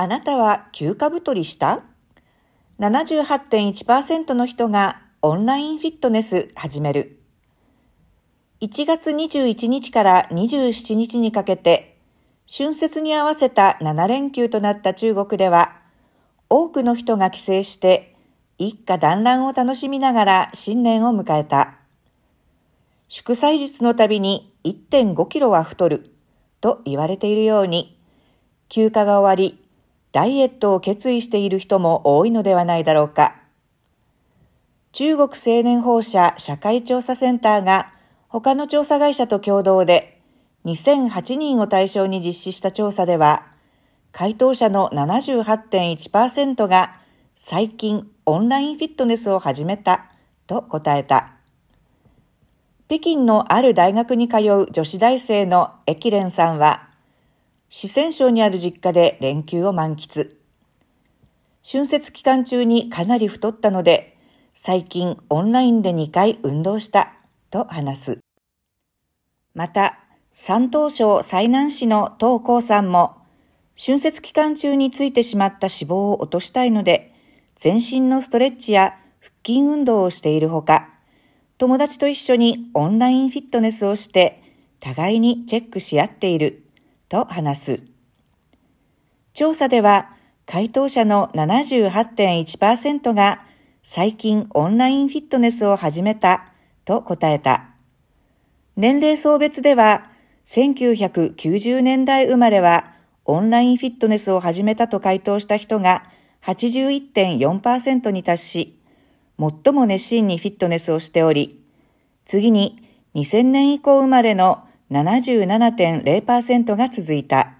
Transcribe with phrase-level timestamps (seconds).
[0.00, 1.82] あなたは休暇太りした
[2.78, 7.20] ?78.1% の人がオンラインフィットネス始める。
[8.62, 11.98] 1月21日から27日にかけて、
[12.50, 15.76] 春節に合わせた7連休となった中国では、
[16.48, 18.16] 多くの人が帰省して
[18.56, 21.74] 一家団らんを楽しみながら新年を迎えた。
[23.08, 26.10] 祝祭日のたびに1.5キロは太る
[26.62, 28.00] と言われているように、
[28.70, 29.69] 休暇が終わり、
[30.12, 33.36] ダイエットを決意している人も多いのではないだろうか。
[34.92, 37.92] 中国青年放射社会調査センターが
[38.28, 40.20] 他の調査会社と共同で
[40.64, 43.46] 2008人を対象に実施した調査では、
[44.12, 46.96] 回答者の78.1%が
[47.36, 50.10] 最近オンラインフィットネスを始めた
[50.46, 51.34] と答えた。
[52.88, 56.89] 北京のある大学に通う女子大生の駅連さんは、
[57.72, 60.34] 四川省にある実家で連休を満喫。
[61.64, 64.18] 春節期間中にかなり太ったので、
[64.54, 67.12] 最近オンラインで2回運動した
[67.48, 68.18] と話す。
[69.54, 70.00] また、
[70.32, 73.18] 山東省最南市の東光さんも、
[73.78, 77.14] 春節期間中についてしまった脂肪を落としたいので、
[77.54, 80.88] 全身のストレッチや腹筋運動をしているほか、
[81.56, 84.42] 友達と一緒にオンラインフィットネスをして、
[84.80, 86.64] 互いにチェックし合っている
[87.10, 87.80] と話す。
[89.34, 90.16] 調査では、
[90.46, 93.42] 回答者の78.1%が
[93.82, 96.52] 最近オンラインフィットネスを始めた
[96.84, 97.70] と答えた。
[98.76, 100.10] 年齢層別では、
[100.46, 106.04] 1990年代生まれはオンラインフィットネスを始めたと回答した人が
[106.44, 108.78] 81.4%に達し、
[109.38, 111.60] 最も熱心にフィットネスをしており、
[112.24, 117.59] 次に2000年以降生まれの77.0%が続いた。